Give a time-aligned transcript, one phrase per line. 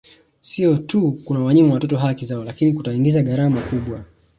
[0.39, 4.03] Sio tu kunawanyima watoto haki zao lakini kutaingiza gharama kubwa